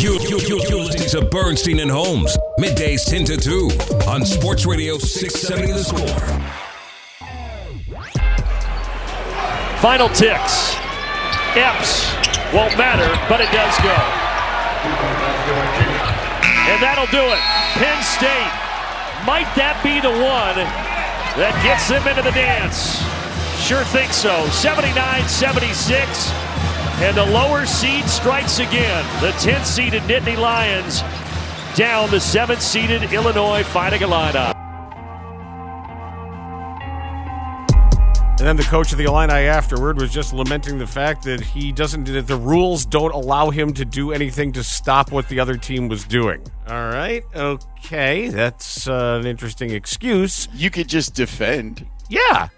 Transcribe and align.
You, 0.00 0.18
you, 0.20 0.38
you, 0.38 0.58
you're 0.66 0.80
listening 0.80 1.10
to 1.10 1.28
Bernstein 1.28 1.78
and 1.80 1.90
Holmes, 1.90 2.34
middays 2.58 3.04
10 3.04 3.26
to 3.26 3.36
2 3.36 3.68
on 4.08 4.24
Sports 4.24 4.64
Radio 4.64 4.96
670 4.96 5.72
The 5.72 5.84
Score. 5.84 6.08
Final 9.82 10.08
ticks. 10.08 10.72
Epps 11.52 12.08
won't 12.54 12.78
matter, 12.78 13.12
but 13.28 13.42
it 13.42 13.52
does 13.52 13.76
go. 13.84 13.92
And 16.72 16.80
that'll 16.80 17.12
do 17.12 17.20
it. 17.20 17.40
Penn 17.76 18.02
State. 18.02 18.52
Might 19.28 19.52
that 19.60 19.84
be 19.84 20.00
the 20.00 20.08
one 20.08 20.56
that 21.36 21.52
gets 21.62 21.90
them 21.90 22.08
into 22.08 22.22
the 22.22 22.32
dance? 22.32 23.04
Sure 23.60 23.84
think 23.84 24.14
so. 24.14 24.48
79 24.48 25.28
76. 25.28 26.49
And 27.02 27.16
the 27.16 27.24
lower 27.24 27.64
seed 27.64 28.04
strikes 28.04 28.58
again. 28.58 29.04
The 29.22 29.30
10th 29.38 29.64
seeded 29.64 30.02
Nittany 30.02 30.36
Lions 30.36 31.00
down 31.74 32.10
the 32.10 32.18
7th 32.18 32.60
seeded 32.60 33.10
Illinois 33.12 33.62
Fighting 33.62 34.02
Illini. 34.02 34.52
And 38.38 38.46
then 38.46 38.56
the 38.56 38.64
coach 38.64 38.92
of 38.92 38.98
the 38.98 39.04
Illini 39.04 39.46
afterward 39.46 40.00
was 40.00 40.10
just 40.10 40.32
lamenting 40.32 40.78
the 40.78 40.86
fact 40.86 41.24
that 41.24 41.40
he 41.40 41.72
doesn't, 41.72 42.04
that 42.04 42.26
the 42.26 42.36
rules 42.36 42.86
don't 42.86 43.14
allow 43.14 43.50
him 43.50 43.74
to 43.74 43.84
do 43.84 44.12
anything 44.12 44.52
to 44.52 44.64
stop 44.64 45.12
what 45.12 45.28
the 45.28 45.40
other 45.40 45.56
team 45.56 45.88
was 45.88 46.04
doing. 46.04 46.42
All 46.66 46.88
right. 46.88 47.22
Okay. 47.34 48.28
That's 48.28 48.88
uh, 48.88 49.18
an 49.20 49.26
interesting 49.26 49.70
excuse. 49.70 50.48
You 50.54 50.70
could 50.70 50.88
just 50.88 51.14
defend. 51.14 51.86
Yeah. 52.08 52.48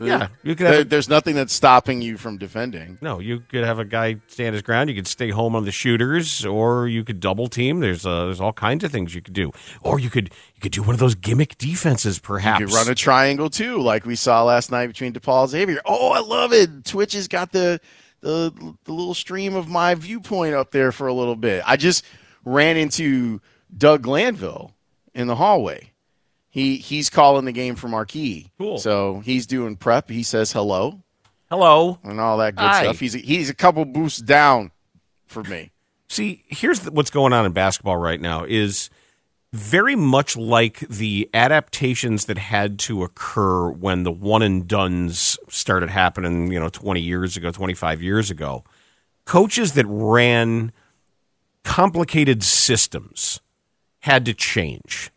Yeah. 0.00 0.28
You 0.42 0.54
could 0.56 0.66
have. 0.66 0.74
There- 0.74 0.80
a- 0.82 0.84
there's 0.84 1.08
nothing 1.08 1.34
that's 1.36 1.52
stopping 1.52 2.02
you 2.02 2.16
from 2.16 2.38
defending. 2.38 2.98
no, 3.00 3.20
you 3.20 3.40
could 3.40 3.64
have 3.64 3.78
a 3.78 3.84
guy 3.84 4.16
stand 4.26 4.54
his 4.54 4.62
ground. 4.62 4.90
You 4.90 4.96
could 4.96 5.06
stay 5.06 5.30
home 5.30 5.54
on 5.54 5.64
the 5.64 5.70
shooters, 5.72 6.44
or 6.44 6.88
you 6.88 7.04
could 7.04 7.20
double 7.20 7.46
team. 7.48 7.80
There's 7.80 8.04
uh, 8.04 8.24
there's 8.26 8.40
all 8.40 8.52
kinds 8.52 8.82
of 8.84 8.90
things 8.92 9.14
you 9.14 9.22
could 9.22 9.34
do, 9.34 9.52
or 9.82 9.98
you 10.00 10.10
could 10.10 10.30
you 10.54 10.60
could 10.60 10.72
do 10.72 10.82
one 10.82 10.94
of 10.94 10.98
those 11.00 11.14
gimmick 11.14 11.56
defenses, 11.58 12.18
perhaps. 12.18 12.60
You 12.60 12.66
could 12.66 12.74
run 12.74 12.88
a 12.88 12.94
triangle 12.94 13.48
too, 13.48 13.80
like 13.80 14.04
we 14.04 14.16
saw 14.16 14.42
last 14.44 14.70
night 14.72 14.88
between 14.88 15.12
DePaul 15.12 15.42
and 15.42 15.50
Xavier. 15.50 15.80
Oh, 15.84 16.10
I 16.12 16.20
love 16.20 16.52
it. 16.52 16.84
Twitch 16.84 17.12
has 17.12 17.28
got 17.28 17.52
the 17.52 17.80
the 18.22 18.52
the 18.84 18.92
little 18.92 19.14
stream 19.14 19.54
of 19.54 19.68
my 19.68 19.94
viewpoint 19.94 20.54
up 20.54 20.72
there 20.72 20.90
for 20.90 21.06
a 21.06 21.12
little 21.14 21.36
bit. 21.36 21.62
I 21.66 21.76
just 21.76 22.04
ran 22.44 22.76
into 22.76 23.40
Doug 23.76 24.02
Glanville 24.02 24.72
in 25.14 25.26
the 25.28 25.36
hallway. 25.36 25.92
He 26.56 26.78
he's 26.78 27.10
calling 27.10 27.44
the 27.44 27.52
game 27.52 27.76
for 27.76 27.86
Marquee. 27.86 28.50
Cool. 28.56 28.78
So 28.78 29.20
he's 29.20 29.46
doing 29.46 29.76
prep. 29.76 30.08
He 30.08 30.22
says 30.22 30.52
hello 30.52 31.02
Hello. 31.50 31.98
and 32.02 32.18
all 32.18 32.38
that 32.38 32.56
good 32.56 32.62
Hi. 32.66 32.84
stuff. 32.84 32.98
He's 32.98 33.12
he's 33.12 33.50
a 33.50 33.54
couple 33.54 33.84
boosts 33.84 34.22
down 34.22 34.70
for 35.26 35.42
me. 35.42 35.70
See, 36.08 36.44
here's 36.46 36.80
the, 36.80 36.92
what's 36.92 37.10
going 37.10 37.34
on 37.34 37.44
in 37.44 37.52
basketball 37.52 37.98
right 37.98 38.18
now 38.18 38.44
is 38.44 38.88
very 39.52 39.96
much 39.96 40.34
like 40.34 40.78
the 40.88 41.28
adaptations 41.34 42.24
that 42.24 42.38
had 42.38 42.78
to 42.78 43.02
occur 43.02 43.68
when 43.68 44.04
the 44.04 44.10
one 44.10 44.40
and 44.40 44.66
dones 44.66 45.38
started 45.50 45.90
happening, 45.90 46.50
you 46.50 46.58
know, 46.58 46.70
20 46.70 47.02
years 47.02 47.36
ago, 47.36 47.50
25 47.50 48.00
years 48.00 48.30
ago. 48.30 48.64
Coaches 49.26 49.74
that 49.74 49.84
ran 49.86 50.72
complicated 51.64 52.42
systems 52.42 53.42
had 54.00 54.24
to 54.24 54.32
change. 54.32 55.10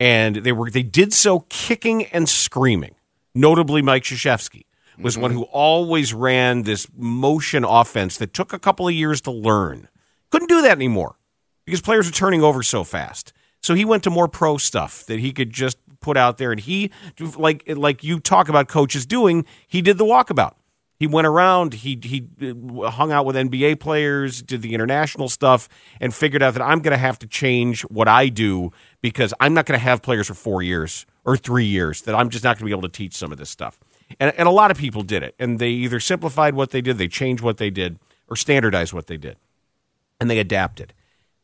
And 0.00 0.36
they 0.36 0.52
were 0.52 0.70
they 0.70 0.82
did 0.82 1.12
so 1.12 1.40
kicking 1.48 2.06
and 2.06 2.28
screaming. 2.28 2.94
Notably 3.34 3.82
Mike 3.82 4.04
Krzyzewski 4.04 4.64
was 4.98 5.16
one 5.16 5.30
mm-hmm. 5.30 5.40
who 5.40 5.44
always 5.46 6.12
ran 6.12 6.62
this 6.62 6.86
motion 6.96 7.64
offense 7.64 8.16
that 8.18 8.32
took 8.32 8.52
a 8.52 8.58
couple 8.58 8.88
of 8.88 8.94
years 8.94 9.20
to 9.22 9.30
learn. 9.30 9.88
Couldn't 10.30 10.48
do 10.48 10.62
that 10.62 10.72
anymore 10.72 11.16
because 11.64 11.80
players 11.80 12.08
are 12.08 12.12
turning 12.12 12.42
over 12.42 12.62
so 12.62 12.84
fast. 12.84 13.32
So 13.62 13.74
he 13.74 13.84
went 13.84 14.04
to 14.04 14.10
more 14.10 14.28
pro 14.28 14.56
stuff 14.56 15.04
that 15.06 15.18
he 15.18 15.32
could 15.32 15.50
just 15.50 15.78
put 16.00 16.16
out 16.16 16.38
there, 16.38 16.52
and 16.52 16.60
he 16.60 16.90
like 17.36 17.64
like 17.66 18.04
you 18.04 18.20
talk 18.20 18.48
about 18.48 18.68
coaches 18.68 19.04
doing. 19.06 19.44
He 19.66 19.82
did 19.82 19.98
the 19.98 20.04
walkabout. 20.04 20.54
He 20.98 21.06
went 21.06 21.26
around. 21.26 21.74
He 21.74 21.98
he 22.02 22.26
uh, 22.42 22.90
hung 22.90 23.12
out 23.12 23.24
with 23.24 23.36
NBA 23.36 23.80
players, 23.80 24.42
did 24.42 24.62
the 24.62 24.74
international 24.74 25.28
stuff, 25.28 25.68
and 26.00 26.14
figured 26.14 26.42
out 26.42 26.54
that 26.54 26.62
I'm 26.62 26.80
going 26.80 26.92
to 26.92 26.98
have 26.98 27.18
to 27.20 27.26
change 27.26 27.82
what 27.82 28.08
I 28.08 28.28
do 28.28 28.72
because 29.00 29.32
I'm 29.40 29.54
not 29.54 29.66
going 29.66 29.78
to 29.78 29.84
have 29.84 30.02
players 30.02 30.26
for 30.26 30.34
four 30.34 30.62
years 30.62 31.06
or 31.24 31.36
three 31.36 31.66
years. 31.66 32.02
That 32.02 32.14
I'm 32.14 32.30
just 32.30 32.42
not 32.44 32.56
going 32.56 32.60
to 32.60 32.64
be 32.66 32.72
able 32.72 32.82
to 32.82 32.88
teach 32.88 33.14
some 33.14 33.30
of 33.30 33.38
this 33.38 33.50
stuff. 33.50 33.78
And 34.18 34.34
and 34.36 34.48
a 34.48 34.52
lot 34.52 34.70
of 34.70 34.76
people 34.76 35.02
did 35.02 35.22
it, 35.22 35.34
and 35.38 35.58
they 35.58 35.70
either 35.70 36.00
simplified 36.00 36.54
what 36.54 36.70
they 36.70 36.80
did, 36.80 36.98
they 36.98 37.08
changed 37.08 37.42
what 37.42 37.58
they 37.58 37.70
did, 37.70 37.98
or 38.28 38.36
standardized 38.36 38.92
what 38.92 39.06
they 39.06 39.16
did 39.16 39.36
and 40.20 40.30
they 40.30 40.38
adapted. 40.38 40.92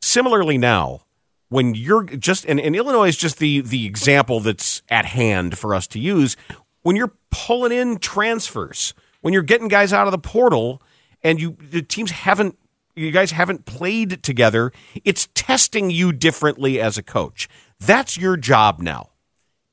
Similarly, 0.01 0.57
now, 0.57 1.01
when 1.49 1.75
you're 1.75 2.03
just, 2.03 2.45
and, 2.45 2.59
and 2.59 2.75
Illinois 2.75 3.07
is 3.07 3.17
just 3.17 3.39
the, 3.39 3.61
the 3.61 3.85
example 3.85 4.39
that's 4.39 4.81
at 4.89 5.05
hand 5.05 5.57
for 5.57 5.73
us 5.73 5.87
to 5.87 5.99
use, 5.99 6.35
when 6.81 6.95
you're 6.95 7.13
pulling 7.31 7.71
in 7.71 7.97
transfers, 7.97 8.93
when 9.25 9.33
you're 9.33 9.41
getting 9.41 9.67
guys 9.67 9.91
out 9.91 10.05
of 10.05 10.11
the 10.11 10.19
portal 10.19 10.83
and 11.23 11.41
you, 11.41 11.57
the 11.59 11.81
teams 11.81 12.11
haven't, 12.11 12.59
you 12.95 13.09
guys 13.09 13.31
haven't 13.31 13.65
played 13.65 14.21
together, 14.21 14.71
it's 15.03 15.29
testing 15.33 15.89
you 15.89 16.11
differently 16.11 16.79
as 16.79 16.99
a 16.99 17.01
coach. 17.01 17.49
That's 17.79 18.19
your 18.19 18.37
job 18.37 18.79
now. 18.79 19.09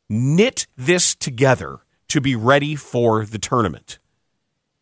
Knit 0.09 0.67
this 0.75 1.15
together 1.15 1.81
to 2.09 2.19
be 2.19 2.35
ready 2.35 2.75
for 2.77 3.27
the 3.27 3.38
tournament 3.38 3.99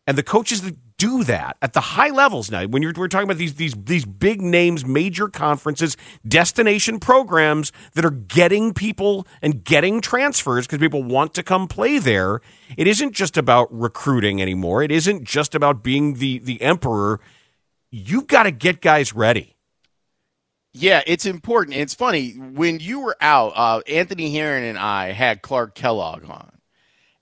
and 0.07 0.17
the 0.17 0.23
coaches 0.23 0.61
that 0.61 0.90
do 1.01 1.23
that 1.23 1.57
at 1.63 1.73
the 1.73 1.81
high 1.81 2.11
levels 2.11 2.51
now 2.51 2.63
when 2.67 2.83
you're 2.83 2.93
we're 2.95 3.07
talking 3.07 3.27
about 3.27 3.39
these 3.39 3.55
these 3.55 3.73
these 3.73 4.05
big 4.05 4.39
names 4.39 4.85
major 4.85 5.27
conferences 5.27 5.97
destination 6.27 6.99
programs 6.99 7.71
that 7.95 8.05
are 8.05 8.11
getting 8.11 8.71
people 8.71 9.25
and 9.41 9.63
getting 9.63 9.99
transfers 9.99 10.67
because 10.67 10.77
people 10.77 11.01
want 11.01 11.33
to 11.33 11.41
come 11.41 11.67
play 11.67 11.97
there 11.97 12.39
it 12.77 12.85
isn't 12.85 13.13
just 13.13 13.35
about 13.35 13.67
recruiting 13.71 14.43
anymore 14.43 14.83
it 14.83 14.91
isn't 14.91 15.23
just 15.23 15.55
about 15.55 15.81
being 15.81 16.13
the 16.15 16.37
the 16.37 16.61
emperor 16.61 17.19
you've 17.89 18.27
got 18.27 18.43
to 18.43 18.51
get 18.51 18.79
guys 18.79 19.11
ready 19.11 19.55
Yeah, 20.71 21.01
it's 21.07 21.25
important. 21.25 21.77
It's 21.77 21.95
funny 21.95 22.33
when 22.33 22.79
you 22.79 22.99
were 23.01 23.17
out. 23.19 23.53
Uh, 23.55 23.81
Anthony 23.87 24.33
Herron 24.33 24.63
and 24.63 24.77
I 24.77 25.13
had 25.13 25.41
Clark 25.41 25.73
Kellogg 25.73 26.23
on, 26.29 26.51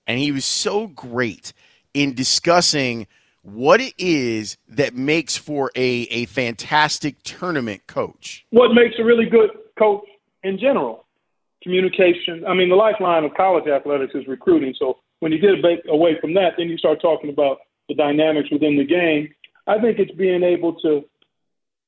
and 0.06 0.18
he 0.18 0.32
was 0.32 0.44
so 0.44 0.86
great 0.86 1.52
in 1.94 2.14
discussing 2.14 3.08
what 3.42 3.80
it 3.80 3.94
is 3.98 4.58
that 4.68 4.94
makes 4.94 5.36
for 5.36 5.70
a, 5.74 6.02
a 6.10 6.26
fantastic 6.26 7.22
tournament 7.22 7.86
coach. 7.86 8.46
What 8.50 8.74
makes 8.74 8.96
a 8.98 9.04
really 9.04 9.26
good 9.26 9.50
coach 9.78 10.06
in 10.42 10.58
general? 10.58 11.06
Communication. 11.62 12.44
I 12.46 12.54
mean, 12.54 12.68
the 12.68 12.76
lifeline 12.76 13.24
of 13.24 13.34
college 13.34 13.66
athletics 13.68 14.14
is 14.14 14.26
recruiting. 14.26 14.74
So 14.78 14.98
when 15.20 15.32
you 15.32 15.38
get 15.38 15.50
away 15.88 16.18
from 16.20 16.34
that, 16.34 16.54
then 16.56 16.68
you 16.68 16.78
start 16.78 17.00
talking 17.00 17.30
about 17.30 17.58
the 17.88 17.94
dynamics 17.94 18.50
within 18.50 18.76
the 18.76 18.84
game. 18.84 19.28
I 19.66 19.78
think 19.78 19.98
it's 19.98 20.12
being 20.12 20.42
able 20.42 20.74
to 20.80 21.04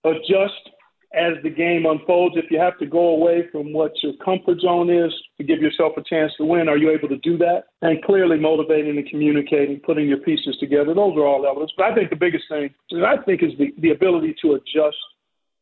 adjust 0.05 0.71
as 1.15 1.35
the 1.43 1.51
game 1.51 1.85
unfolds. 1.87 2.37
If 2.37 2.51
you 2.51 2.59
have 2.59 2.79
to 2.79 2.87
go 2.87 3.09
away 3.09 3.45
from 3.53 3.73
what 3.73 3.93
your 4.03 4.15
comfort 4.25 4.61
zone 4.61 4.91
is 4.91 5.13
to 5.39 5.45
give 5.45 5.61
yourself 5.61 5.93
a 5.97 6.03
chance 6.03 6.33
to 6.39 6.45
win, 6.45 6.69
are 6.69 6.77
you 6.77 6.91
able 6.91 7.09
to 7.09 7.19
do 7.19 7.37
that? 7.39 7.65
And 7.83 8.03
clearly 8.03 8.39
motivating 8.39 8.97
and 8.97 9.09
communicating, 9.09 9.81
putting 9.81 10.09
your 10.09 10.19
pieces 10.19 10.57
together. 10.59 10.95
Those 10.95 11.17
are 11.17 11.27
all 11.27 11.47
elements. 11.47 11.75
But 11.77 11.87
I 11.87 11.95
think 11.95 12.11
the 12.11 12.17
biggest 12.17 12.45
thing, 12.49 12.75
that 12.91 13.05
I 13.05 13.23
think, 13.23 13.43
is 13.43 13.53
the, 13.59 13.73
the 13.79 13.91
ability 13.91 14.37
to 14.43 14.55
adjust 14.55 14.97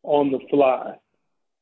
on 0.03 0.31
the 0.31 0.41
fly. 0.51 0.95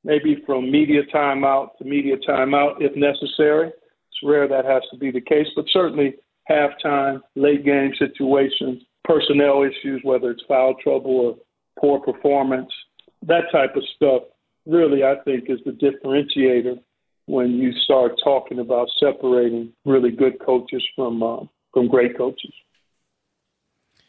Maybe 0.04 0.42
from 0.46 0.70
media 0.70 1.02
timeout 1.12 1.76
to 1.78 1.84
media 1.84 2.16
timeout 2.28 2.76
if 2.80 2.94
necessary. 2.94 3.68
It's 3.68 4.18
rare 4.22 4.48
that 4.48 4.64
has 4.64 4.82
to 4.92 4.98
be 4.98 5.10
the 5.10 5.20
case, 5.20 5.46
but 5.56 5.64
certainly 5.72 6.14
halftime, 6.50 7.20
late 7.34 7.64
game 7.64 7.92
situations, 7.98 8.82
personnel 9.04 9.62
issues, 9.62 10.00
whether 10.02 10.30
it's 10.30 10.42
foul 10.46 10.74
trouble 10.82 11.10
or 11.10 11.36
poor 11.80 12.00
performance, 12.00 12.70
that 13.22 13.50
type 13.52 13.76
of 13.76 13.82
stuff 13.96 14.22
really, 14.66 15.02
I 15.04 15.16
think, 15.24 15.48
is 15.48 15.58
the 15.64 15.72
differentiator 15.72 16.78
when 17.26 17.52
you 17.58 17.72
start 17.84 18.12
talking 18.22 18.58
about 18.58 18.88
separating 18.98 19.72
really 19.84 20.10
good 20.10 20.38
coaches 20.44 20.82
from 20.96 21.22
uh, 21.22 21.40
from 21.72 21.88
great 21.88 22.16
coaches. 22.16 22.52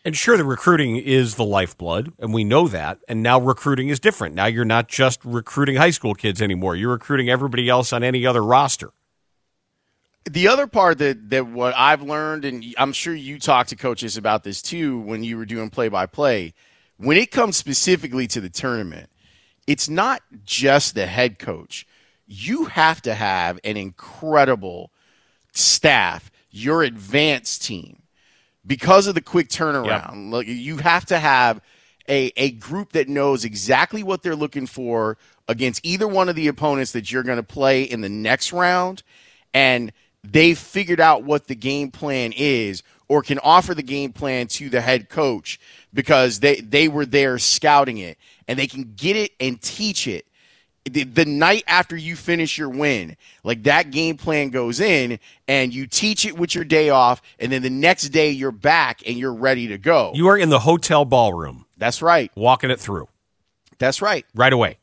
And 0.06 0.15
sure, 0.15 0.38
the 0.38 0.45
recruiting 0.45 0.95
is 0.95 1.35
the 1.35 1.44
lifeblood, 1.44 2.13
and 2.19 2.33
we 2.33 2.45
know 2.45 2.67
that. 2.69 3.00
And 3.09 3.21
now 3.21 3.39
recruiting 3.39 3.89
is 3.89 4.00
different. 4.00 4.33
Now 4.33 4.45
you're 4.45 4.63
not 4.63 4.88
just 4.88 5.23
recruiting 5.25 5.75
high 5.75 5.89
school 5.89 6.15
kids 6.15 6.41
anymore. 6.41 6.75
You're 6.75 6.91
recruiting 6.91 7.29
everybody 7.29 7.67
else 7.67 7.91
on 7.91 8.01
any 8.01 8.25
other 8.25 8.41
roster. 8.41 8.91
The 10.25 10.47
other 10.47 10.67
part 10.67 11.00
that, 11.00 11.29
that 11.31 11.47
what 11.47 11.73
I've 11.75 12.01
learned, 12.01 12.45
and 12.45 12.63
I'm 12.77 12.94
sure 12.94 13.13
you 13.13 13.39
talked 13.39 13.69
to 13.69 13.75
coaches 13.75 14.15
about 14.15 14.44
this 14.44 14.61
too 14.61 15.00
when 15.00 15.23
you 15.23 15.38
were 15.38 15.45
doing 15.45 15.69
play 15.69 15.89
by 15.89 16.06
play, 16.06 16.53
when 17.00 17.18
it 17.18 17.31
comes 17.31 17.56
specifically 17.56 18.28
to 18.28 18.42
the 18.42 18.50
tournament, 18.50 19.10
it's 19.66 19.88
not 19.90 20.22
just 20.44 20.96
the 20.96 21.07
head 21.07 21.40
coach. 21.40 21.88
You 22.28 22.66
have 22.66 23.01
to 23.04 23.16
have 23.16 23.60
an 23.63 23.78
incredible 23.78 24.92
staff, 25.54 26.30
your 26.51 26.84
advanced 26.84 27.63
team, 27.63 28.01
because 28.68 29.07
of 29.07 29.16
the 29.16 29.22
quick 29.22 29.48
turnaround. 29.48 30.34
Yep. 30.34 30.44
You 30.48 30.78
have 30.78 31.06
to 31.07 31.18
have 31.18 31.62
a, 32.10 32.34
a 32.36 32.51
group 32.51 32.92
that 32.92 33.07
knows 33.07 33.45
exactly 33.45 34.04
what 34.04 34.22
they're 34.22 34.36
looking 34.36 34.68
for 34.68 35.18
against 35.48 35.86
either 35.86 36.07
one 36.07 36.28
of 36.28 36.36
the 36.36 36.48
opponents 36.48 36.92
that 36.92 37.12
you're 37.12 37.24
going 37.24 37.38
to 37.38 37.44
play 37.44 37.84
in 37.84 38.02
the 38.02 38.10
next 38.10 38.52
round. 38.52 39.04
And 39.54 39.94
they've 40.24 40.57
figured 40.57 41.00
out 41.00 41.24
what 41.24 41.48
the 41.48 41.56
game 41.56 41.92
plan 41.92 42.34
is 42.36 42.84
or 43.07 43.22
can 43.22 43.40
offer 43.40 43.74
the 43.74 43.84
game 43.84 44.12
plan 44.12 44.48
to 44.48 44.69
the 44.69 44.81
head 44.81 45.10
coach 45.10 45.60
because 45.94 46.39
they, 46.39 46.56
they 46.62 46.88
were 46.88 47.06
there 47.06 47.38
scouting 47.38 47.97
it 47.97 48.18
and 48.47 48.57
they 48.57 48.68
can 48.68 48.94
get 48.95 49.15
it 49.15 49.31
and 49.39 49.62
teach 49.62 50.07
it 50.07 50.25
the, 50.86 51.03
the, 51.03 51.25
night 51.25 51.63
after 51.68 51.95
you 51.95 52.15
finish 52.15 52.57
your 52.57 52.69
win, 52.69 53.15
like 53.44 53.63
that 53.63 53.91
game 53.91 54.18
plan 54.18 54.50
goes 54.50 54.80
in 54.80 55.19
and 55.47 55.74
you 55.74 55.86
teach 55.86 56.25
it 56.25 56.38
with 56.38 56.56
your 56.56 56.63
day 56.63 56.89
off, 56.89 57.21
and 57.38 57.51
then 57.51 57.62
the 57.62 57.69
next 57.69 58.09
day 58.09 58.31
you're 58.31 58.51
back 58.51 59.01
and 59.06 59.18
you're 59.18 59.33
ready 59.33 59.68
to 59.68 59.77
go. 59.77 60.12
You 60.15 60.27
are 60.30 60.38
in 60.38 60.50
the 60.50 60.59
hotel 60.59 61.06
ballroom. 61.06 61.65
That's 61.77 62.01
right. 62.01 62.31
Walking 62.35 62.71
it 62.71 62.80
through. 62.80 63.07
That's 63.77 64.01
right. 64.01 64.25
Right 64.33 64.53
away 64.53 64.79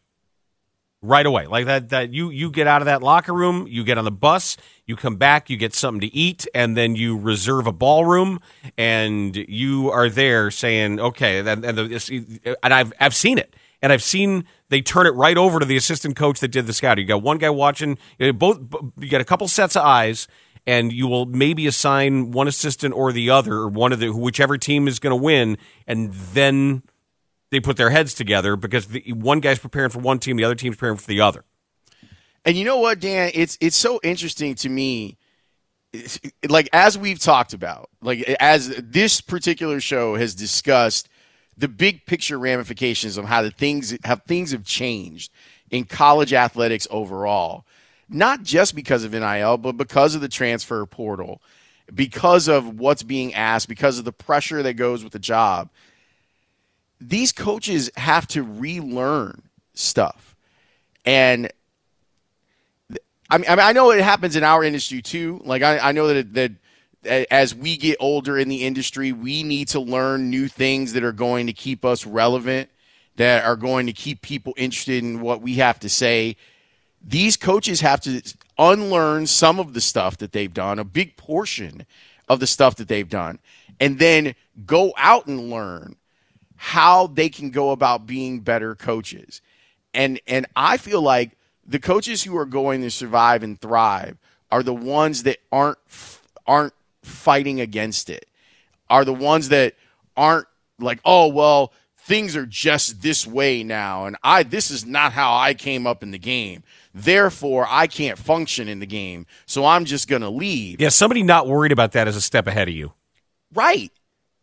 right 1.02 1.26
away. 1.26 1.46
Like 1.46 1.66
that 1.66 1.90
that 1.90 2.12
you 2.12 2.30
you 2.30 2.50
get 2.50 2.66
out 2.66 2.82
of 2.82 2.86
that 2.86 3.02
locker 3.02 3.32
room, 3.32 3.66
you 3.68 3.84
get 3.84 3.98
on 3.98 4.04
the 4.04 4.10
bus, 4.10 4.56
you 4.86 4.96
come 4.96 5.16
back, 5.16 5.50
you 5.50 5.56
get 5.56 5.74
something 5.74 6.00
to 6.00 6.14
eat, 6.14 6.46
and 6.54 6.76
then 6.76 6.96
you 6.96 7.16
reserve 7.16 7.66
a 7.66 7.72
ballroom, 7.72 8.40
and 8.76 9.36
you 9.36 9.90
are 9.90 10.08
there 10.08 10.50
saying, 10.50 10.98
okay, 11.00 11.38
and, 11.40 11.64
and, 11.64 11.78
the, 11.78 12.56
and 12.62 12.74
I've 12.74 12.92
I've 12.98 13.14
seen 13.14 13.38
it, 13.38 13.54
and 13.82 13.92
I've 13.92 14.02
seen 14.02 14.44
they 14.68 14.80
turn 14.80 15.06
it 15.06 15.10
right 15.10 15.36
over 15.36 15.60
to 15.60 15.66
the 15.66 15.76
assistant 15.76 16.16
coach 16.16 16.40
that 16.40 16.48
did 16.48 16.66
the 16.66 16.72
scouting. 16.72 17.02
You 17.02 17.08
got 17.08 17.22
one 17.22 17.38
guy 17.38 17.50
watching, 17.50 17.98
you 18.18 18.32
both 18.32 18.58
you 18.98 19.08
got 19.08 19.20
a 19.20 19.24
couple 19.24 19.48
sets 19.48 19.76
of 19.76 19.82
eyes. 19.82 20.28
And 20.68 20.92
you 20.92 21.06
will 21.06 21.26
maybe 21.26 21.68
assign 21.68 22.32
one 22.32 22.48
assistant 22.48 22.92
or 22.92 23.12
the 23.12 23.30
other, 23.30 23.54
or 23.54 23.68
one 23.68 23.92
of 23.92 24.00
the 24.00 24.10
whichever 24.10 24.58
team 24.58 24.88
is 24.88 24.98
going 24.98 25.12
to 25.12 25.22
win, 25.22 25.58
and 25.86 26.12
then 26.12 26.82
they 27.50 27.60
put 27.60 27.76
their 27.76 27.90
heads 27.90 28.14
together 28.14 28.56
because 28.56 28.88
the, 28.88 29.12
one 29.12 29.40
guy's 29.40 29.58
preparing 29.58 29.90
for 29.90 30.00
one 30.00 30.18
team, 30.18 30.36
the 30.36 30.44
other 30.44 30.54
team's 30.54 30.76
preparing 30.76 30.96
for 30.96 31.06
the 31.06 31.20
other. 31.20 31.44
And 32.44 32.56
you 32.56 32.64
know 32.64 32.78
what, 32.78 33.00
Dan? 33.00 33.30
It's 33.34 33.58
it's 33.60 33.76
so 33.76 34.00
interesting 34.02 34.54
to 34.56 34.68
me. 34.68 35.16
Like 36.48 36.68
as 36.72 36.96
we've 36.96 37.18
talked 37.18 37.52
about, 37.52 37.90
like 38.02 38.22
as 38.40 38.68
this 38.76 39.20
particular 39.20 39.80
show 39.80 40.14
has 40.16 40.34
discussed 40.34 41.08
the 41.56 41.68
big 41.68 42.04
picture 42.06 42.38
ramifications 42.38 43.16
of 43.16 43.24
how 43.24 43.42
the 43.42 43.50
things 43.50 43.96
how 44.04 44.16
things 44.16 44.52
have 44.52 44.64
changed 44.64 45.32
in 45.70 45.84
college 45.84 46.32
athletics 46.32 46.86
overall, 46.90 47.64
not 48.08 48.42
just 48.42 48.74
because 48.74 49.02
of 49.02 49.12
NIL, 49.12 49.56
but 49.56 49.76
because 49.76 50.14
of 50.14 50.20
the 50.20 50.28
transfer 50.28 50.84
portal, 50.86 51.42
because 51.94 52.46
of 52.46 52.78
what's 52.78 53.02
being 53.02 53.34
asked, 53.34 53.68
because 53.68 53.98
of 53.98 54.04
the 54.04 54.12
pressure 54.12 54.62
that 54.62 54.74
goes 54.74 55.02
with 55.02 55.12
the 55.12 55.18
job 55.18 55.70
these 57.00 57.32
coaches 57.32 57.90
have 57.96 58.26
to 58.28 58.42
relearn 58.42 59.42
stuff. 59.74 60.34
And 61.04 61.50
I 63.28 63.38
mean, 63.38 63.46
I 63.48 63.72
know 63.72 63.90
it 63.90 64.00
happens 64.02 64.36
in 64.36 64.44
our 64.44 64.62
industry 64.62 65.02
too. 65.02 65.40
Like 65.44 65.62
I, 65.62 65.78
I 65.78 65.92
know 65.92 66.08
that 66.08 66.34
that 66.34 66.52
as 67.30 67.54
we 67.54 67.76
get 67.76 67.96
older 68.00 68.38
in 68.38 68.48
the 68.48 68.64
industry, 68.64 69.12
we 69.12 69.42
need 69.42 69.68
to 69.68 69.80
learn 69.80 70.30
new 70.30 70.48
things 70.48 70.92
that 70.94 71.04
are 71.04 71.12
going 71.12 71.46
to 71.46 71.52
keep 71.52 71.84
us 71.84 72.06
relevant, 72.06 72.70
that 73.16 73.44
are 73.44 73.56
going 73.56 73.86
to 73.86 73.92
keep 73.92 74.22
people 74.22 74.54
interested 74.56 75.02
in 75.02 75.20
what 75.20 75.40
we 75.40 75.54
have 75.54 75.78
to 75.80 75.88
say. 75.88 76.36
These 77.02 77.36
coaches 77.36 77.80
have 77.80 78.00
to 78.02 78.22
unlearn 78.58 79.26
some 79.26 79.60
of 79.60 79.74
the 79.74 79.80
stuff 79.80 80.16
that 80.18 80.32
they've 80.32 80.52
done, 80.52 80.78
a 80.78 80.84
big 80.84 81.16
portion 81.16 81.86
of 82.28 82.40
the 82.40 82.46
stuff 82.46 82.76
that 82.76 82.88
they've 82.88 83.08
done, 83.08 83.38
and 83.78 83.98
then 83.98 84.34
go 84.64 84.92
out 84.96 85.26
and 85.26 85.50
learn 85.50 85.96
how 86.56 87.06
they 87.06 87.28
can 87.28 87.50
go 87.50 87.70
about 87.70 88.06
being 88.06 88.40
better 88.40 88.74
coaches. 88.74 89.40
And 89.94 90.20
and 90.26 90.46
I 90.56 90.76
feel 90.76 91.00
like 91.00 91.36
the 91.66 91.78
coaches 91.78 92.22
who 92.22 92.36
are 92.36 92.46
going 92.46 92.82
to 92.82 92.90
survive 92.90 93.42
and 93.42 93.60
thrive 93.60 94.18
are 94.50 94.62
the 94.62 94.74
ones 94.74 95.24
that 95.24 95.38
aren't 95.52 95.78
aren't 96.46 96.74
fighting 97.02 97.60
against 97.60 98.10
it. 98.10 98.26
Are 98.88 99.04
the 99.04 99.14
ones 99.14 99.48
that 99.48 99.74
aren't 100.16 100.46
like, 100.78 101.00
"Oh, 101.04 101.28
well, 101.28 101.72
things 101.98 102.36
are 102.36 102.46
just 102.46 103.02
this 103.02 103.26
way 103.26 103.64
now 103.64 104.06
and 104.06 104.16
I 104.22 104.44
this 104.44 104.70
is 104.70 104.86
not 104.86 105.12
how 105.12 105.34
I 105.36 105.54
came 105.54 105.86
up 105.86 106.02
in 106.02 106.10
the 106.10 106.18
game. 106.18 106.62
Therefore, 106.94 107.66
I 107.68 107.86
can't 107.86 108.18
function 108.18 108.68
in 108.68 108.78
the 108.78 108.86
game. 108.86 109.26
So 109.44 109.66
I'm 109.66 109.84
just 109.84 110.08
going 110.08 110.22
to 110.22 110.30
leave." 110.30 110.80
Yeah, 110.80 110.90
somebody 110.90 111.22
not 111.22 111.46
worried 111.46 111.72
about 111.72 111.92
that 111.92 112.08
is 112.08 112.16
a 112.16 112.20
step 112.20 112.46
ahead 112.46 112.68
of 112.68 112.74
you. 112.74 112.92
Right 113.52 113.90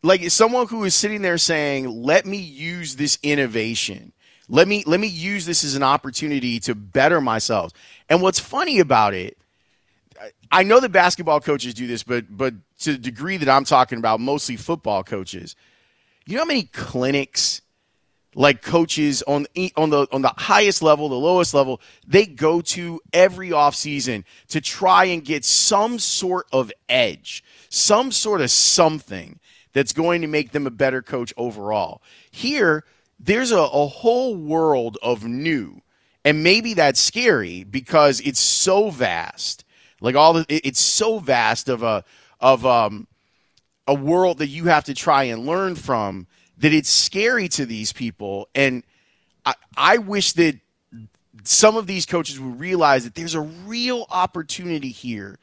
like 0.03 0.29
someone 0.29 0.67
who 0.67 0.83
is 0.83 0.93
sitting 0.93 1.21
there 1.21 1.37
saying, 1.37 2.03
"Let 2.03 2.25
me 2.25 2.37
use 2.37 2.95
this 2.95 3.17
innovation. 3.23 4.11
Let 4.49 4.67
me 4.67 4.83
let 4.85 4.99
me 4.99 5.07
use 5.07 5.45
this 5.45 5.63
as 5.63 5.75
an 5.75 5.83
opportunity 5.83 6.59
to 6.61 6.75
better 6.75 7.21
myself." 7.21 7.71
And 8.09 8.21
what's 8.21 8.39
funny 8.39 8.79
about 8.79 9.13
it, 9.13 9.37
I 10.51 10.63
know 10.63 10.79
that 10.81 10.89
basketball 10.89 11.39
coaches 11.39 11.73
do 11.73 11.87
this, 11.87 12.03
but 12.03 12.25
but 12.29 12.53
to 12.81 12.91
the 12.91 12.97
degree 12.97 13.37
that 13.37 13.49
I'm 13.49 13.63
talking 13.63 13.97
about, 13.97 14.19
mostly 14.19 14.57
football 14.57 15.03
coaches. 15.03 15.55
You 16.25 16.35
know 16.35 16.41
how 16.41 16.47
many 16.47 16.63
clinics 16.63 17.61
like 18.35 18.61
coaches 18.61 19.23
on 19.23 19.45
on 19.77 19.89
the 19.89 20.07
on 20.11 20.21
the 20.21 20.33
highest 20.35 20.81
level, 20.81 21.07
the 21.07 21.15
lowest 21.15 21.53
level, 21.53 21.79
they 22.05 22.25
go 22.25 22.61
to 22.61 22.99
every 23.13 23.49
offseason 23.49 24.23
to 24.49 24.59
try 24.59 25.05
and 25.05 25.23
get 25.23 25.45
some 25.45 25.97
sort 25.99 26.47
of 26.51 26.71
edge, 26.89 27.43
some 27.69 28.11
sort 28.11 28.41
of 28.41 28.51
something 28.51 29.39
that's 29.73 29.93
going 29.93 30.21
to 30.21 30.27
make 30.27 30.51
them 30.51 30.65
a 30.65 30.71
better 30.71 31.01
coach 31.01 31.33
overall. 31.35 32.01
Here, 32.31 32.83
there's 33.19 33.51
a, 33.51 33.57
a 33.57 33.87
whole 33.87 34.35
world 34.35 34.97
of 35.01 35.25
new, 35.25 35.81
and 36.23 36.43
maybe 36.43 36.73
that's 36.73 36.99
scary 36.99 37.63
because 37.63 38.19
it's 38.21 38.39
so 38.39 38.89
vast. 38.89 39.65
Like 39.99 40.15
all 40.15 40.33
the, 40.33 40.45
it's 40.49 40.79
so 40.79 41.19
vast 41.19 41.69
of 41.69 41.83
a 41.83 42.03
of 42.39 42.65
um 42.65 43.07
a 43.87 43.93
world 43.93 44.37
that 44.37 44.47
you 44.47 44.65
have 44.65 44.83
to 44.85 44.93
try 44.93 45.23
and 45.23 45.45
learn 45.45 45.75
from 45.75 46.27
that 46.57 46.73
it's 46.73 46.89
scary 46.89 47.47
to 47.49 47.65
these 47.65 47.91
people. 47.91 48.47
And 48.55 48.83
I, 49.45 49.55
I 49.75 49.97
wish 49.97 50.33
that 50.33 50.59
some 51.43 51.75
of 51.75 51.87
these 51.87 52.05
coaches 52.05 52.39
would 52.39 52.59
realize 52.59 53.03
that 53.03 53.15
there's 53.15 53.35
a 53.35 53.41
real 53.41 54.05
opportunity 54.09 54.89
here 54.89 55.39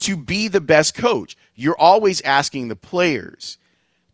to 0.00 0.16
be 0.16 0.48
the 0.48 0.60
best 0.60 0.94
coach. 0.94 1.36
You're 1.54 1.78
always 1.78 2.20
asking 2.22 2.68
the 2.68 2.76
players 2.76 3.58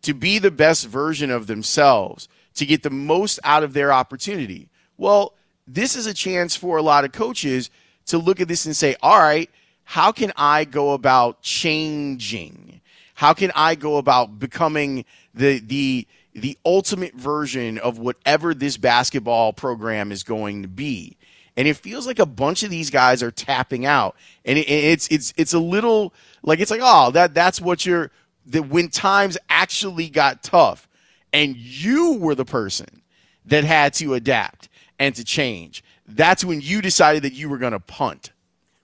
to 0.03 0.13
be 0.13 0.39
the 0.39 0.51
best 0.51 0.87
version 0.87 1.31
of 1.31 1.47
themselves, 1.47 2.29
to 2.55 2.65
get 2.65 2.83
the 2.83 2.89
most 2.89 3.39
out 3.43 3.63
of 3.63 3.73
their 3.73 3.91
opportunity. 3.91 4.69
Well, 4.97 5.33
this 5.67 5.95
is 5.95 6.05
a 6.05 6.13
chance 6.13 6.55
for 6.55 6.77
a 6.77 6.81
lot 6.81 7.03
of 7.03 7.11
coaches 7.11 7.69
to 8.07 8.17
look 8.17 8.39
at 8.39 8.47
this 8.47 8.65
and 8.65 8.75
say, 8.75 8.95
all 9.01 9.19
right, 9.19 9.49
how 9.83 10.11
can 10.11 10.31
I 10.35 10.65
go 10.65 10.91
about 10.93 11.41
changing? 11.41 12.81
How 13.13 13.33
can 13.33 13.51
I 13.55 13.75
go 13.75 13.97
about 13.97 14.39
becoming 14.39 15.05
the 15.33 15.59
the 15.59 16.07
the 16.33 16.57
ultimate 16.65 17.15
version 17.15 17.79
of 17.79 17.97
whatever 17.97 18.53
this 18.53 18.77
basketball 18.77 19.53
program 19.53 20.11
is 20.11 20.23
going 20.23 20.61
to 20.61 20.67
be? 20.67 21.17
And 21.57 21.67
it 21.67 21.75
feels 21.75 22.07
like 22.07 22.19
a 22.19 22.25
bunch 22.25 22.63
of 22.63 22.69
these 22.69 22.89
guys 22.89 23.23
are 23.23 23.31
tapping 23.31 23.85
out, 23.85 24.15
and 24.45 24.57
it, 24.57 24.69
it's 24.69 25.07
it's 25.09 25.33
it's 25.35 25.53
a 25.53 25.59
little 25.59 26.13
like 26.43 26.59
it's 26.59 26.71
like 26.71 26.81
oh 26.83 27.11
that 27.11 27.33
that's 27.33 27.59
what 27.59 27.85
you're 27.85 28.11
that 28.45 28.69
when 28.69 28.89
times 28.89 29.37
actually 29.49 30.07
got 30.07 30.43
tough, 30.43 30.87
and 31.33 31.57
you 31.57 32.13
were 32.19 32.35
the 32.35 32.45
person 32.45 33.01
that 33.45 33.63
had 33.63 33.93
to 33.95 34.13
adapt 34.13 34.69
and 34.99 35.15
to 35.15 35.23
change. 35.23 35.83
That's 36.07 36.45
when 36.45 36.61
you 36.61 36.81
decided 36.81 37.23
that 37.23 37.33
you 37.33 37.49
were 37.49 37.57
going 37.57 37.73
to 37.73 37.79
punt. 37.79 38.31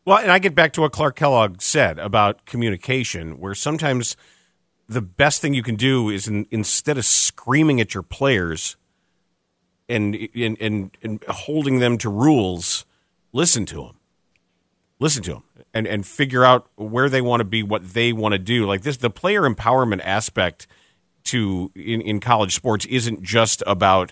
Well, 0.06 0.18
and 0.18 0.32
I 0.32 0.40
get 0.40 0.54
back 0.54 0.74
to 0.74 0.82
what 0.82 0.92
Clark 0.92 1.16
Kellogg 1.16 1.62
said 1.62 1.98
about 1.98 2.46
communication, 2.46 3.40
where 3.40 3.56
sometimes 3.56 4.18
the 4.90 5.02
best 5.02 5.42
thing 5.42 5.54
you 5.54 5.64
can 5.64 5.76
do 5.76 6.10
is 6.10 6.28
in, 6.28 6.46
instead 6.52 6.98
of 6.98 7.06
screaming 7.06 7.80
at 7.80 7.94
your 7.94 8.04
players 8.04 8.76
and, 9.90 10.16
and 10.36 10.58
and 10.60 10.98
and 11.02 11.24
holding 11.28 11.80
them 11.80 11.98
to 12.00 12.10
rules, 12.10 12.86
listen 13.32 13.66
to 13.68 13.76
them, 13.76 14.00
listen 15.00 15.24
to 15.24 15.34
them, 15.34 15.44
and 15.74 15.88
and 15.88 16.06
figure 16.06 16.44
out 16.44 16.68
where 16.76 17.10
they 17.10 17.22
want 17.22 17.42
to 17.42 17.46
be, 17.46 17.64
what 17.64 17.94
they 17.94 18.14
want 18.14 18.34
to 18.34 18.40
do. 18.40 18.66
Like 18.66 18.82
this, 18.82 18.98
the 18.98 19.10
player 19.10 19.42
empowerment 19.42 20.02
aspect 20.04 20.68
to 21.26 21.72
in, 21.76 22.02
in 22.02 22.20
college 22.20 22.56
sports 22.56 22.86
isn't 22.86 23.24
just 23.24 23.64
about 23.66 24.12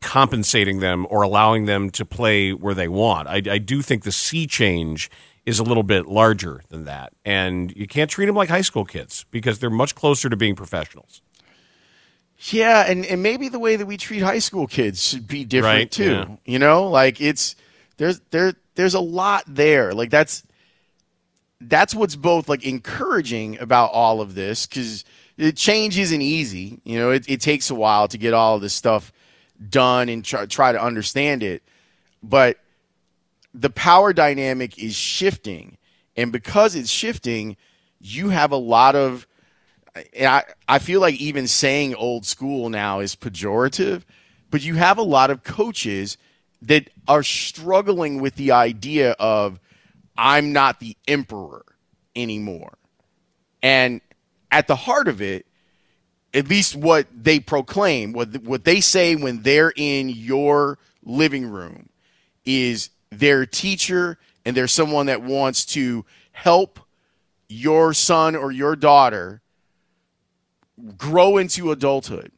compensating 0.00 0.80
them 0.80 1.06
or 1.08 1.22
allowing 1.22 1.64
them 1.66 1.88
to 1.88 2.04
play 2.04 2.52
where 2.52 2.74
they 2.74 2.88
want. 2.88 3.28
I, 3.28 3.36
I 3.36 3.58
do 3.58 3.80
think 3.82 4.02
the 4.02 4.12
sea 4.12 4.46
change 4.46 5.10
is 5.46 5.58
a 5.58 5.62
little 5.62 5.82
bit 5.82 6.06
larger 6.06 6.62
than 6.68 6.84
that. 6.84 7.12
And 7.24 7.74
you 7.76 7.86
can't 7.86 8.10
treat 8.10 8.26
them 8.26 8.36
like 8.36 8.48
high 8.48 8.62
school 8.62 8.84
kids 8.84 9.24
because 9.30 9.58
they're 9.58 9.70
much 9.70 9.94
closer 9.94 10.28
to 10.28 10.36
being 10.36 10.54
professionals. 10.54 11.22
Yeah, 12.50 12.84
and, 12.88 13.06
and 13.06 13.22
maybe 13.22 13.48
the 13.48 13.58
way 13.58 13.76
that 13.76 13.86
we 13.86 13.96
treat 13.96 14.20
high 14.20 14.40
school 14.40 14.66
kids 14.66 15.06
should 15.08 15.28
be 15.28 15.44
different 15.44 15.74
Right, 15.76 15.90
too. 15.90 16.10
yeah. 16.10 16.26
You 16.44 16.58
know, 16.58 16.88
like 16.88 17.20
it's 17.20 17.54
there's 17.98 18.20
there 18.30 18.54
there's 18.74 18.94
a 18.94 19.00
lot 19.00 19.44
there. 19.46 19.94
Like 19.94 20.10
that's 20.10 20.42
that's 21.60 21.94
what's 21.94 22.16
both 22.16 22.48
like 22.48 22.64
encouraging 22.64 23.58
about 23.60 23.92
all 23.92 24.20
of 24.20 24.34
this 24.34 24.66
because 24.66 25.04
change 25.54 25.98
isn't 25.98 26.20
easy. 26.22 26.80
You 26.84 26.98
know, 26.98 27.10
it, 27.12 27.28
it 27.28 27.40
takes 27.40 27.70
a 27.70 27.74
while 27.74 28.08
to 28.08 28.18
get 28.18 28.34
all 28.34 28.56
of 28.56 28.62
this 28.62 28.74
stuff 28.74 29.12
done 29.70 30.08
and 30.08 30.24
try, 30.24 30.46
try 30.46 30.72
to 30.72 30.82
understand 30.82 31.42
it. 31.44 31.62
But 32.22 32.58
the 33.54 33.70
power 33.70 34.12
dynamic 34.12 34.78
is 34.78 34.94
shifting. 34.96 35.78
And 36.16 36.32
because 36.32 36.74
it's 36.74 36.90
shifting, 36.90 37.56
you 38.00 38.30
have 38.30 38.50
a 38.50 38.56
lot 38.56 38.96
of. 38.96 39.26
I, 39.94 40.44
I 40.68 40.78
feel 40.78 41.00
like 41.00 41.16
even 41.16 41.46
saying 41.46 41.94
old 41.94 42.24
school 42.24 42.70
now 42.70 43.00
is 43.00 43.14
pejorative, 43.14 44.02
but 44.50 44.62
you 44.62 44.74
have 44.74 44.98
a 44.98 45.02
lot 45.02 45.30
of 45.30 45.44
coaches 45.44 46.16
that 46.62 46.88
are 47.08 47.22
struggling 47.22 48.20
with 48.20 48.36
the 48.36 48.52
idea 48.52 49.12
of 49.12 49.60
I'm 50.16 50.52
not 50.52 50.80
the 50.80 50.96
emperor 51.08 51.64
anymore. 52.14 52.78
And 53.62 54.00
at 54.50 54.66
the 54.66 54.76
heart 54.76 55.08
of 55.08 55.20
it, 55.20 55.46
at 56.34 56.48
least 56.48 56.74
what 56.74 57.06
they 57.12 57.40
proclaim, 57.40 58.12
what 58.12 58.42
what 58.42 58.64
they 58.64 58.80
say 58.80 59.14
when 59.14 59.42
they're 59.42 59.72
in 59.76 60.08
your 60.08 60.78
living 61.04 61.46
room 61.46 61.88
is 62.44 62.90
their 63.10 63.44
teacher 63.44 64.18
and 64.44 64.56
they're 64.56 64.68
someone 64.68 65.06
that 65.06 65.22
wants 65.22 65.66
to 65.66 66.04
help 66.32 66.80
your 67.48 67.92
son 67.92 68.34
or 68.34 68.50
your 68.50 68.74
daughter 68.74 69.42
grow 70.96 71.36
into 71.36 71.70
adulthood. 71.70 72.32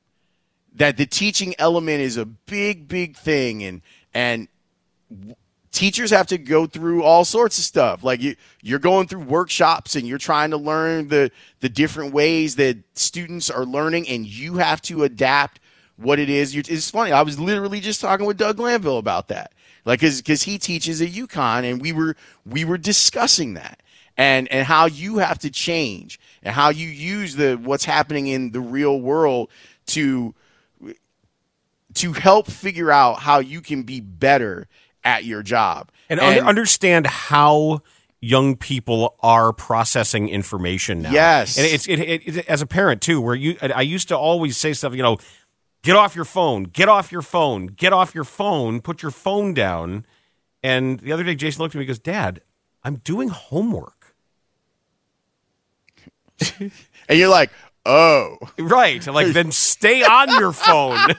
That 0.76 0.96
the 0.96 1.06
teaching 1.06 1.54
element 1.58 2.00
is 2.00 2.16
a 2.16 2.24
big, 2.26 2.88
big 2.88 3.16
thing, 3.16 3.62
and 3.62 3.80
and 4.12 4.48
teachers 5.70 6.10
have 6.10 6.26
to 6.28 6.38
go 6.38 6.66
through 6.66 7.02
all 7.02 7.24
sorts 7.24 7.58
of 7.58 7.64
stuff. 7.64 8.02
Like 8.02 8.20
you, 8.22 8.36
you're 8.62 8.78
going 8.78 9.06
through 9.06 9.20
workshops 9.20 9.94
and 9.96 10.06
you're 10.06 10.18
trying 10.18 10.50
to 10.50 10.56
learn 10.56 11.08
the 11.08 11.30
the 11.60 11.68
different 11.68 12.12
ways 12.12 12.56
that 12.56 12.78
students 12.94 13.50
are 13.50 13.64
learning, 13.64 14.08
and 14.08 14.26
you 14.26 14.54
have 14.54 14.82
to 14.82 15.04
adapt 15.04 15.60
what 15.96 16.18
it 16.18 16.28
is. 16.28 16.56
It's 16.56 16.90
funny. 16.90 17.12
I 17.12 17.22
was 17.22 17.38
literally 17.38 17.80
just 17.80 18.00
talking 18.00 18.26
with 18.26 18.36
Doug 18.36 18.56
Glanville 18.56 18.98
about 18.98 19.28
that, 19.28 19.52
like 19.84 20.00
because 20.00 20.42
he 20.42 20.58
teaches 20.58 21.00
at 21.00 21.10
UConn, 21.10 21.70
and 21.70 21.80
we 21.80 21.92
were 21.92 22.16
we 22.44 22.64
were 22.64 22.78
discussing 22.78 23.54
that 23.54 23.80
and 24.16 24.46
and 24.52 24.66
how 24.66 24.86
you 24.86 25.18
have 25.18 25.38
to 25.40 25.50
change 25.50 26.18
and 26.42 26.54
how 26.54 26.68
you 26.70 26.88
use 26.88 27.36
the 27.36 27.54
what's 27.56 27.84
happening 27.84 28.26
in 28.28 28.50
the 28.52 28.60
real 28.60 29.00
world 29.00 29.50
to 29.86 30.34
to 31.94 32.12
help 32.12 32.48
figure 32.48 32.90
out 32.90 33.20
how 33.20 33.38
you 33.38 33.60
can 33.60 33.82
be 33.84 34.00
better 34.00 34.66
at 35.04 35.24
your 35.24 35.42
job 35.42 35.90
And, 36.08 36.18
un- 36.20 36.40
understand 36.40 37.06
how 37.06 37.82
young 38.20 38.56
people 38.56 39.16
are 39.22 39.52
processing 39.52 40.28
information 40.28 41.02
now. 41.02 41.10
Yes. 41.12 41.58
and 41.58 41.66
it's 41.66 41.86
it, 41.86 42.00
it, 42.00 42.38
it- 42.38 42.48
as 42.48 42.62
a 42.62 42.66
parent 42.66 43.02
too. 43.02 43.20
Where 43.20 43.34
you, 43.34 43.56
I 43.60 43.82
used 43.82 44.08
to 44.08 44.16
always 44.16 44.56
say 44.56 44.72
stuff. 44.72 44.94
You 44.94 45.02
know, 45.02 45.18
get 45.82 45.94
off 45.96 46.16
your 46.16 46.24
phone, 46.24 46.64
get 46.64 46.88
off 46.88 47.12
your 47.12 47.20
phone, 47.22 47.66
get 47.66 47.92
off 47.92 48.14
your 48.14 48.24
phone, 48.24 48.80
put 48.80 49.02
your 49.02 49.10
phone 49.10 49.52
down. 49.54 50.06
And 50.62 50.98
the 51.00 51.12
other 51.12 51.22
day, 51.22 51.34
Jason 51.34 51.60
looked 51.60 51.74
at 51.74 51.78
me 51.78 51.82
and 51.82 51.88
goes, 51.88 51.98
"Dad, 51.98 52.40
I'm 52.82 52.96
doing 52.96 53.28
homework." 53.28 54.03
and 57.08 57.18
you're 57.18 57.28
like, 57.28 57.50
oh, 57.86 58.38
right. 58.58 59.06
Like, 59.06 59.28
then 59.28 59.52
stay 59.52 60.02
on 60.02 60.28
your 60.30 60.52
phone. 60.52 60.98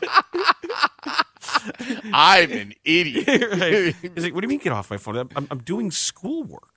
I'm 2.14 2.52
an 2.52 2.74
idiot. 2.84 3.28
right. 3.60 3.96
He's 4.02 4.24
like, 4.24 4.34
"What 4.34 4.42
do 4.42 4.46
you 4.46 4.50
mean 4.50 4.60
get 4.60 4.74
off 4.74 4.90
my 4.90 4.98
phone? 4.98 5.30
I'm, 5.36 5.48
I'm, 5.52 5.60
doing 5.60 5.92
schoolwork." 5.92 6.70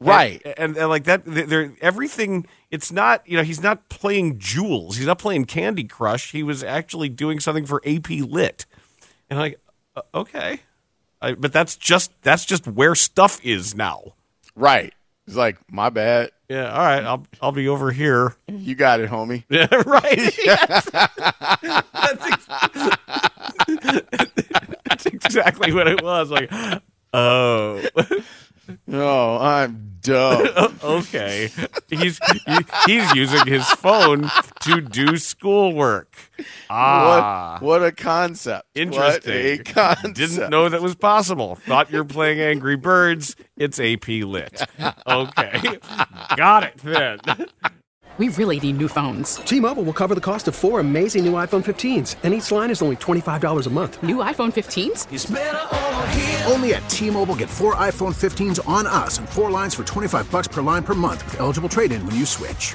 Right. 0.00 0.42
And, 0.44 0.54
and, 0.58 0.76
and 0.76 0.88
like 0.88 1.04
that, 1.04 1.22
they're 1.24 1.74
everything. 1.80 2.46
It's 2.70 2.92
not, 2.92 3.26
you 3.26 3.36
know, 3.36 3.42
he's 3.42 3.62
not 3.62 3.88
playing 3.88 4.38
Jewels. 4.38 4.96
He's 4.96 5.06
not 5.06 5.18
playing 5.18 5.46
Candy 5.46 5.84
Crush. 5.84 6.32
He 6.32 6.42
was 6.42 6.62
actually 6.62 7.08
doing 7.08 7.40
something 7.40 7.66
for 7.66 7.80
AP 7.86 8.10
Lit. 8.10 8.66
And 9.30 9.38
I'm 9.38 9.42
like, 9.42 9.60
uh, 9.96 10.02
okay, 10.14 10.60
I, 11.22 11.34
but 11.34 11.52
that's 11.52 11.76
just 11.76 12.12
that's 12.22 12.44
just 12.44 12.66
where 12.66 12.94
stuff 12.94 13.40
is 13.44 13.74
now. 13.74 14.14
Right. 14.54 14.92
It's 15.26 15.36
like 15.36 15.58
my 15.70 15.90
bad. 15.90 16.30
Yeah. 16.48 16.70
All 16.72 16.78
right. 16.78 17.04
I'll 17.04 17.26
I'll 17.40 17.52
be 17.52 17.68
over 17.68 17.90
here. 17.90 18.34
You 18.48 18.74
got 18.74 19.00
it, 19.00 19.10
homie. 19.10 19.44
Yeah. 19.50 19.66
Right. 19.86 20.36
Yes. 20.38 20.84
that's, 21.92 22.26
ex- 22.26 22.46
that's 24.84 25.06
exactly 25.06 25.72
what 25.72 25.88
it 25.88 26.02
was. 26.02 26.30
Like, 26.30 26.52
oh. 27.12 27.82
Oh, 28.90 29.38
I'm 29.38 29.98
dumb. 30.00 30.48
okay. 30.84 31.50
He's 31.90 32.18
he, 32.46 32.56
he's 32.86 33.14
using 33.14 33.46
his 33.46 33.66
phone 33.68 34.30
to 34.62 34.80
do 34.80 35.16
schoolwork. 35.16 36.16
Ah, 36.70 37.58
What, 37.60 37.80
what 37.80 37.84
a 37.88 37.92
concept. 37.92 38.66
interesting. 38.74 39.58
What 39.58 39.68
a 39.68 39.72
concept. 39.72 40.16
Didn't 40.16 40.50
know 40.50 40.68
that 40.68 40.82
was 40.82 40.94
possible. 40.94 41.56
Thought 41.56 41.90
you're 41.90 42.04
playing 42.04 42.40
Angry 42.40 42.76
Birds. 42.76 43.36
It's 43.56 43.78
AP 43.80 44.08
Lit. 44.08 44.62
Okay, 45.06 45.78
got 46.36 46.64
it 46.64 46.76
then. 46.78 47.20
We 48.16 48.28
really 48.28 48.60
need 48.60 48.78
new 48.78 48.86
phones. 48.86 49.36
T-Mobile 49.36 49.82
will 49.82 49.92
cover 49.92 50.14
the 50.14 50.20
cost 50.20 50.46
of 50.46 50.54
four 50.54 50.78
amazing 50.78 51.24
new 51.24 51.32
iPhone 51.32 51.64
15s, 51.64 52.14
and 52.22 52.32
each 52.32 52.52
line 52.52 52.70
is 52.70 52.80
only 52.80 52.94
$25 52.96 53.66
a 53.66 53.70
month. 53.70 54.00
New 54.04 54.16
iPhone 54.18 54.52
15s? 54.52 56.48
Only 56.50 56.74
at 56.74 56.88
T-Mobile 56.88 57.34
get 57.34 57.50
four 57.50 57.74
iPhone 57.74 58.14
15s 58.14 58.66
on 58.68 58.86
us 58.86 59.18
and 59.18 59.28
four 59.28 59.50
lines 59.50 59.74
for 59.74 59.82
25 59.84 60.30
bucks 60.30 60.46
per 60.46 60.62
line 60.62 60.84
per 60.84 60.94
month 60.94 61.24
with 61.24 61.40
eligible 61.40 61.68
trade-in 61.68 62.06
when 62.06 62.14
you 62.14 62.24
switch. 62.24 62.74